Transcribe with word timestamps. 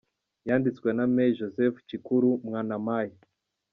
Yanditswe 0.47 0.89
na 0.97 1.05
Me 1.15 1.25
Joseph 1.37 1.77
Cikuru 1.89 2.29
Mwanamaye 2.47 3.13